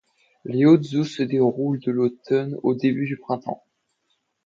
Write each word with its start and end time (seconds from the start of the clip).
Les 0.45 0.65
hautes 0.65 0.95
eaux 0.95 1.03
se 1.03 1.21
déroulent 1.21 1.79
de 1.79 1.91
l'automne 1.91 2.57
au 2.63 2.73
début 2.73 3.05
du 3.05 3.17
printemps. 3.17 3.63